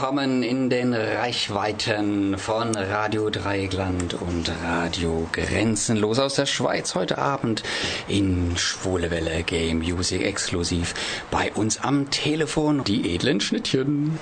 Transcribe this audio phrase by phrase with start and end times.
[0.00, 7.62] willkommen in den Reichweiten von Radio Dreieckland und Radio Grenzenlos aus der Schweiz heute Abend
[8.08, 10.94] in Schwule Welle Game Music exklusiv
[11.30, 14.18] bei uns am Telefon die edlen Schnittchen.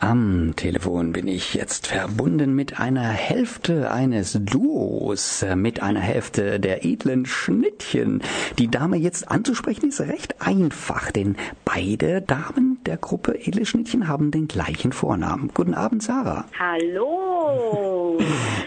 [0.00, 6.84] Am Telefon bin ich jetzt verbunden mit einer Hälfte eines Duos, mit einer Hälfte der
[6.84, 8.22] edlen Schnittchen.
[8.58, 11.34] Die Dame jetzt anzusprechen ist recht einfach, denn
[11.64, 15.50] beide Damen der Gruppe Edle Schnittchen haben den gleichen Vornamen.
[15.52, 16.44] Guten Abend, Sarah.
[16.56, 17.87] Hallo.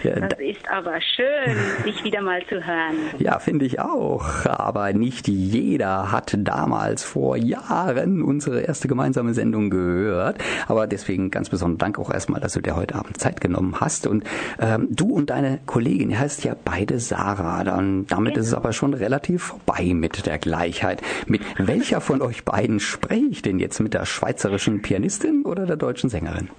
[0.04, 1.56] Das ist aber schön,
[1.86, 2.96] dich wieder mal zu hören.
[3.20, 4.46] Ja, finde ich auch.
[4.46, 10.38] Aber nicht jeder hat damals vor Jahren unsere erste gemeinsame Sendung gehört.
[10.68, 14.08] Aber deswegen ganz besonderen Dank auch erstmal, dass du dir heute Abend Zeit genommen hast.
[14.08, 14.24] Und
[14.60, 17.64] ähm, du und deine Kollegin, ihr heißt ja beide Sarah.
[17.64, 18.42] Dann, damit genau.
[18.42, 21.02] ist es aber schon relativ vorbei mit der Gleichheit.
[21.28, 23.80] Mit welcher von euch beiden spreche ich denn jetzt?
[23.80, 26.50] Mit der schweizerischen Pianistin oder der deutschen Sängerin?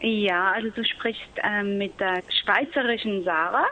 [0.00, 3.66] Ja, also du sprichst ähm, mit der schweizerischen Sarah.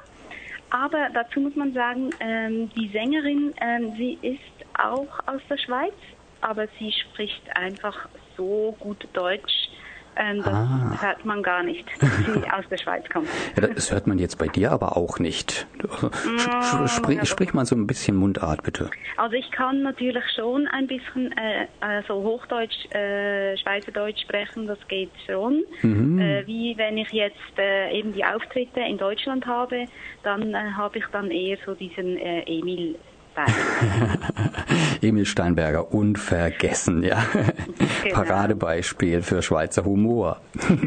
[0.70, 4.41] Aber dazu muss man sagen, ähm, die Sängerin, ähm, sie ist
[4.78, 5.94] auch aus der Schweiz,
[6.42, 9.58] aber sie spricht einfach so gut Deutsch,
[10.19, 10.98] ähm, das ah.
[11.00, 13.28] hört man gar nicht, dass sie aus der Schweiz kommt.
[13.56, 15.66] Ja, das hört man jetzt bei dir aber auch nicht.
[15.78, 18.91] Mm, sprich, sprich mal so ein bisschen Mundart, bitte.
[19.16, 25.10] Also ich kann natürlich schon ein bisschen äh, also Hochdeutsch, äh, Schweizerdeutsch sprechen, das geht
[25.27, 25.64] schon.
[25.83, 26.19] Mhm.
[26.19, 29.84] Äh, wie wenn ich jetzt äh, eben die Auftritte in Deutschland habe,
[30.22, 32.42] dann äh, habe ich dann eher so diesen äh,
[33.47, 37.25] Emil Emil Steinberger, unvergessen, ja.
[38.05, 38.14] Genau.
[38.14, 40.41] Paradebeispiel für Schweizer Humor.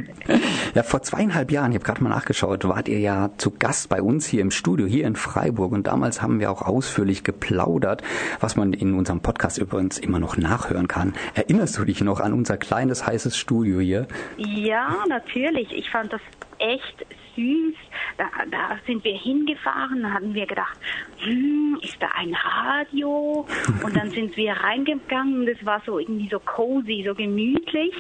[0.74, 4.02] ja, vor zweieinhalb Jahren, ich habe gerade mal nachgeschaut, wart ihr ja zu Gast bei
[4.02, 5.74] uns hier im Studio, hier in Freiburg.
[5.74, 8.02] Und damals haben wir auch ausführlich geplaudert,
[8.40, 11.14] was man in unserem Podcast übrigens immer noch nachhören kann.
[11.34, 14.08] Erinnerst du dich noch an unser kleines, heißes Studio hier?
[14.38, 15.72] Ja, natürlich.
[15.74, 16.22] Ich fand das
[16.60, 17.76] echt süß.
[18.18, 20.78] Da, da sind wir hingefahren, da hatten wir gedacht,
[21.20, 23.46] hm, ist da ein Radio?
[23.84, 27.94] Und dann sind wir reingegangen und es war so irgendwie so cozy, so gemütlich.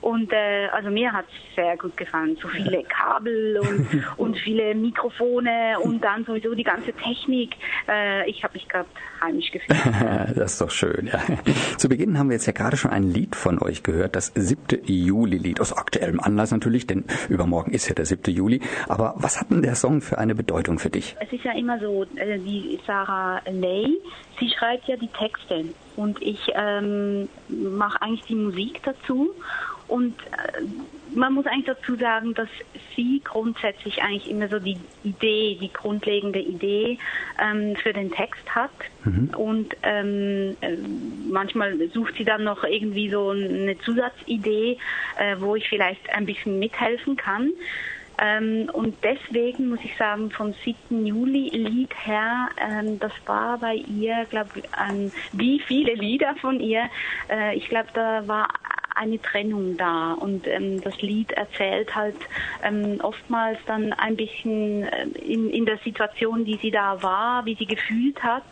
[0.00, 2.36] Und äh, also mir hat es sehr gut gefallen.
[2.40, 7.56] So viele Kabel und, und viele Mikrofone und dann sowieso die ganze Technik.
[7.88, 8.88] Äh, ich habe mich gerade
[9.22, 9.78] heimisch gefühlt.
[10.36, 11.20] das ist doch schön, ja.
[11.76, 14.80] Zu Beginn haben wir jetzt ja gerade schon ein Lied von euch gehört, das siebte
[14.84, 15.60] Juli-Lied.
[15.60, 18.60] Aus aktuellem Anlass natürlich, denn übermorgen ist ja der siebte Juli.
[18.88, 21.16] Aber was hat denn der Song für eine Bedeutung für dich?
[21.20, 23.98] Es ist ja immer so, äh, die Sarah Lay,
[24.38, 25.64] sie schreibt ja die Texte
[25.96, 29.30] und ich ähm, mache eigentlich die Musik dazu
[29.88, 30.62] und äh,
[31.14, 32.48] man muss eigentlich dazu sagen, dass
[32.94, 36.98] sie grundsätzlich eigentlich immer so die Idee, die grundlegende Idee
[37.40, 38.70] ähm, für den Text hat.
[39.04, 39.30] Mhm.
[39.36, 40.76] Und ähm, äh,
[41.28, 44.78] manchmal sucht sie dann noch irgendwie so eine Zusatzidee,
[45.18, 47.52] äh, wo ich vielleicht ein bisschen mithelfen kann.
[48.18, 51.04] Ähm, und deswegen muss ich sagen, vom 7.
[51.04, 56.88] Juli-Lied her, ähm, das war bei ihr, glaube ich, ähm, wie viele Lieder von ihr.
[57.28, 58.48] Äh, ich glaube, da war
[58.96, 62.16] eine Trennung da und ähm, das Lied erzählt halt
[62.62, 67.54] ähm, oftmals dann ein bisschen äh, in, in der Situation, die sie da war, wie
[67.54, 68.44] sie gefühlt hat.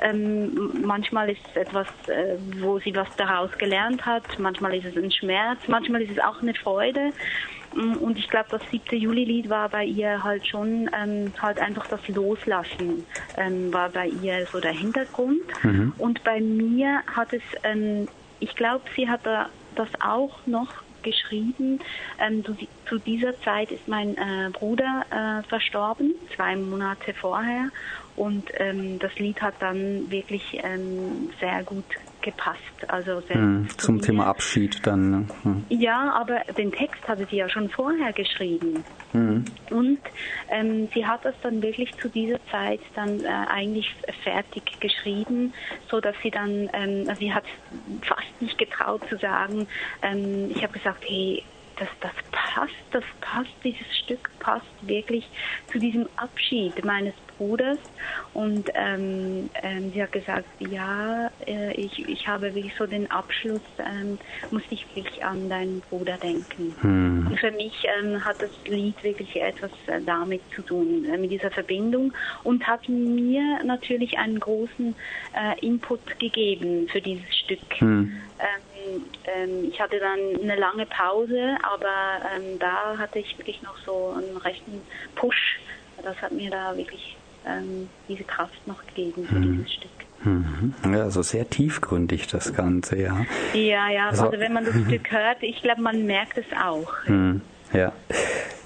[0.00, 4.96] Ähm, manchmal ist es etwas, äh, wo sie was daraus gelernt hat, manchmal ist es
[4.96, 7.12] ein Schmerz, manchmal ist es auch eine Freude.
[7.74, 11.86] Mm, und ich glaube, das siebte Juli-Lied war bei ihr halt schon ähm, halt einfach
[11.86, 13.04] das Loslassen
[13.36, 15.42] ähm, war bei ihr so der Hintergrund.
[15.62, 15.92] Mhm.
[15.98, 18.08] Und bei mir hat es, ähm,
[18.40, 20.68] ich glaube, sie hat da das auch noch
[21.02, 21.80] geschrieben.
[22.20, 22.56] Ähm, zu,
[22.88, 27.70] zu, dieser Zeit ist mein äh, Bruder äh, verstorben, zwei Monate vorher.
[28.16, 31.84] Und ähm, das Lied hat dann wirklich ähm, sehr gut
[32.22, 32.60] gepasst.
[32.88, 35.10] Also sehr hm, zum Thema Abschied dann.
[35.10, 35.26] Ne?
[35.42, 35.64] Hm.
[35.68, 38.84] Ja, aber den Text hatte sie ja schon vorher geschrieben.
[39.12, 39.44] Hm.
[39.70, 39.98] Und
[40.48, 45.52] ähm, sie hat das dann wirklich zu dieser Zeit dann äh, eigentlich fertig geschrieben,
[45.88, 47.44] so dass sie dann, ähm, also sie hat
[48.02, 49.66] fast nicht getraut zu sagen.
[50.02, 51.42] Ähm, ich habe gesagt, hey,
[51.78, 55.28] das, das passt, das passt, dieses Stück passt wirklich
[55.70, 57.78] zu diesem Abschied meines Bruders.
[58.34, 63.62] Und ähm, ähm, sie hat gesagt, ja, äh, ich, ich habe wirklich so den Abschluss,
[63.78, 64.18] ähm,
[64.50, 66.76] musste ich wirklich an deinen Bruder denken.
[66.80, 67.26] Hm.
[67.28, 71.30] Und für mich ähm, hat das Lied wirklich etwas äh, damit zu tun, äh, mit
[71.30, 72.12] dieser Verbindung
[72.44, 74.94] und hat mir natürlich einen großen
[75.34, 77.60] äh, Input gegeben für dieses Stück.
[77.78, 78.12] Hm.
[78.38, 82.20] Ähm, ähm, ich hatte dann eine lange Pause, aber
[82.58, 84.82] da hatte ich wirklich noch so einen rechten
[85.14, 85.60] Push.
[86.02, 87.16] Das hat mir da wirklich
[87.46, 89.42] ähm, diese Kraft noch gegeben für hm.
[89.42, 89.90] dieses Stück.
[90.24, 90.74] Mhm.
[90.84, 93.26] Ja, also sehr tiefgründig das Ganze, ja.
[93.54, 96.92] Ja, ja, also, also wenn man das Stück hört, ich glaube, man merkt es auch.
[97.08, 97.40] Mhm.
[97.72, 97.92] Ja.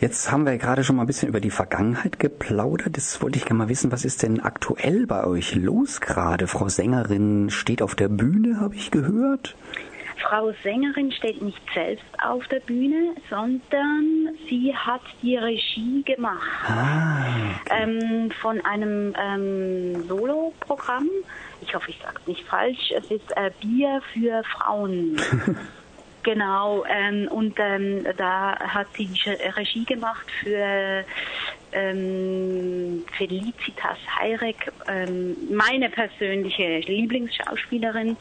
[0.00, 2.96] Jetzt haben wir gerade schon mal ein bisschen über die Vergangenheit geplaudert.
[2.96, 6.48] Jetzt wollte ich gerne mal wissen, was ist denn aktuell bei euch los gerade?
[6.48, 9.56] Frau Sängerin steht auf der Bühne, habe ich gehört.
[10.18, 17.24] Frau Sängerin steht nicht selbst auf der Bühne, sondern sie hat die Regie gemacht Ah,
[17.62, 17.82] okay.
[17.82, 21.08] ähm, von einem ähm, Solo-Programm.
[21.60, 22.92] Ich hoffe, ich sage es nicht falsch.
[22.96, 25.16] Es ist äh, Bier für Frauen.
[26.22, 31.04] Genau, ähm, und ähm, da hat sie die Regie gemacht für
[31.72, 38.16] ähm, Felicitas Heyrek, ähm, meine persönliche Lieblingsschauspielerin.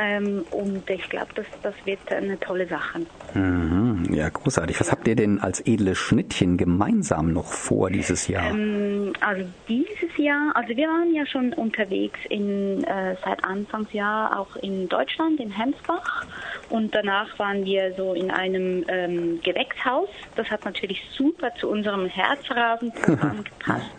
[0.00, 3.00] Ähm, und ich glaube, das, das wird eine tolle Sache.
[3.34, 4.06] Mhm.
[4.12, 4.78] Ja, großartig.
[4.78, 8.50] Was habt ihr denn als edle Schnittchen gemeinsam noch vor dieses Jahr?
[8.50, 14.54] Ähm, also dieses Jahr, also wir waren ja schon unterwegs in, äh, seit Anfangsjahr auch
[14.56, 16.26] in Deutschland, in Hemsbach.
[16.70, 20.08] Und danach waren wir so in einem ähm, Gewächshaus.
[20.36, 23.84] Das hat natürlich super zu unserem Herzrasenprogramm gepasst.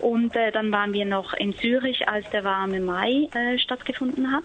[0.00, 4.44] Und äh, dann waren wir noch in Zürich, als der warme Mai äh, stattgefunden hat.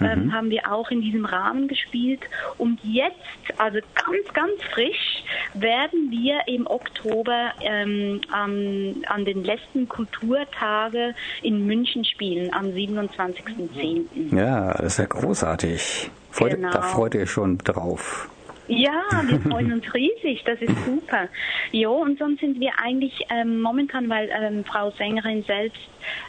[0.00, 2.20] Ähm, haben wir auch in diesem Rahmen gespielt.
[2.56, 3.14] Und jetzt,
[3.58, 5.24] also ganz, ganz frisch,
[5.54, 14.36] werden wir im Oktober ähm, an, an den letzten Kulturtage in München spielen, am 27.10.
[14.36, 16.10] Ja, das ist ja großartig.
[16.30, 16.70] Freut, Genau.
[16.70, 18.30] Da freut ihr schon drauf.
[18.68, 21.28] Ja, wir freuen uns riesig, das ist super.
[21.72, 25.80] Jo, und sonst sind wir eigentlich ähm, momentan, weil ähm, Frau Sängerin selbst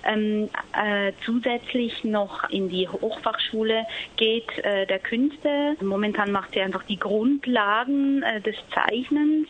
[0.05, 5.75] ähm, äh, zusätzlich noch in die Hochfachschule geht äh, der Künste.
[5.81, 9.49] Momentan macht sie einfach die Grundlagen äh, des Zeichnens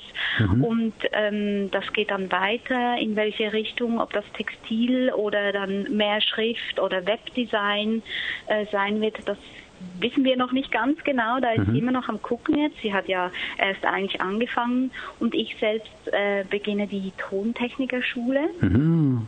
[0.62, 6.21] und ähm, das geht dann weiter, in welche Richtung, ob das Textil oder dann mehr
[6.21, 8.01] Schrift oder Webdesign
[8.47, 9.38] äh, sein wird, das
[9.99, 12.77] wissen wir noch nicht ganz genau, da ist sie immer noch am gucken jetzt.
[12.81, 18.49] Sie hat ja erst eigentlich angefangen und ich selbst äh, beginne die Tontechnikerschule.
[18.61, 19.27] Mhm.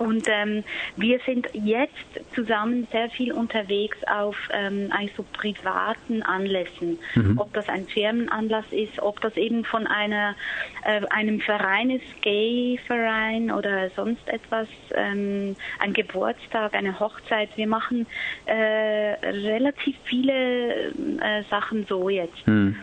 [0.00, 0.64] Und ähm,
[0.96, 6.98] wir sind jetzt zusammen sehr viel unterwegs auf ähm, eigentlich so privaten Anlässen.
[7.36, 10.34] Ob das ein Firmenanlass ist, ob das eben von einer
[10.84, 17.50] äh, einem Verein ist, Gay-Verein oder sonst etwas, ähm, ein Geburtstag, eine Hochzeit.
[17.56, 18.06] Wir machen
[18.46, 22.74] äh, relativ viele äh, Sachen so jetzt Hm.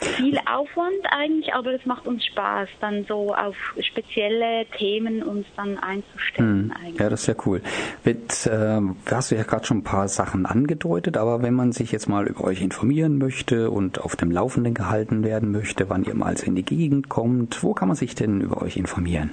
[0.00, 5.78] Viel Aufwand eigentlich, aber es macht uns Spaß, dann so auf spezielle Themen uns dann
[5.78, 7.00] einzustellen eigentlich.
[7.00, 7.62] Ja, das ist ja cool.
[8.04, 11.92] Mit, ähm, hast du ja gerade schon ein paar Sachen angedeutet, aber wenn man sich
[11.92, 16.14] jetzt mal über euch informieren möchte und auf dem Laufenden gehalten werden möchte, wann ihr
[16.14, 19.30] mal in die Gegend kommt, wo kann man sich denn über euch informieren?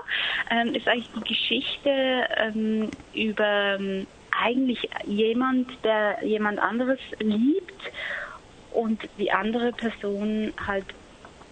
[0.51, 1.91] ähm, ist eigentlich die Geschichte
[2.37, 4.09] ähm, über ähm,
[4.43, 7.81] eigentlich jemand, der jemand anderes liebt
[8.73, 10.87] und die andere Person halt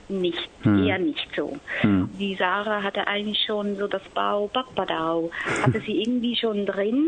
[0.09, 1.57] nicht, eher nicht so.
[1.83, 5.31] Die Sarah hatte eigentlich schon so das Bau Backbadau,
[5.63, 7.07] hatte sie irgendwie schon drin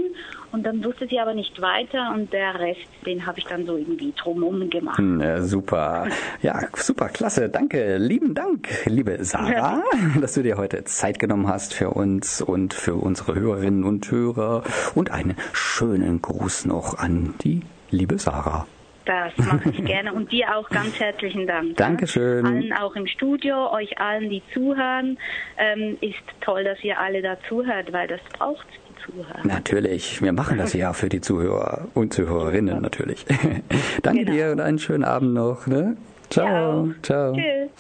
[0.52, 3.76] und dann wusste sie aber nicht weiter und der Rest, den habe ich dann so
[3.76, 4.99] irgendwie drumherum gemacht.
[4.99, 6.09] Hm, äh, super.
[6.42, 7.49] Ja, super, klasse.
[7.49, 7.99] Danke.
[7.99, 9.83] Lieben Dank, liebe Sarah,
[10.21, 14.64] dass du dir heute Zeit genommen hast für uns und für unsere Hörerinnen und Hörer.
[14.95, 18.66] Und einen schönen Gruß noch an die liebe Sarah.
[19.11, 21.76] Das mache ich gerne und dir auch ganz herzlichen Dank.
[21.76, 22.47] Dankeschön.
[22.47, 25.19] Allen auch im Studio, euch allen, die zuhören.
[25.59, 29.40] Ähm, ist toll, dass ihr alle da zuhört, weil das braucht die Zuhörer.
[29.43, 33.25] Natürlich, wir machen das ja für die Zuhörer und Zuhörerinnen natürlich.
[34.02, 34.33] Danke Genau.
[34.33, 35.67] dir und einen schönen Abend noch.
[35.67, 35.97] Ne?
[36.29, 36.83] Ciao.
[36.85, 37.02] Auch.
[37.02, 37.33] Ciao.
[37.35, 37.71] Tschüss.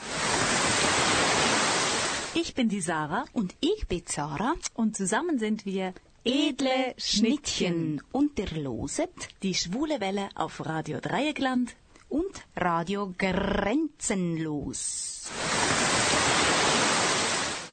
[2.34, 5.92] Ich bin die Sarah Und ich bin Sarah und zusammen sind wir
[6.24, 8.02] Edle Schnittchen.
[8.12, 11.74] Und der loset die schwule Welle auf Radio Dreieckland
[12.10, 15.30] und Radio Grenzenlos.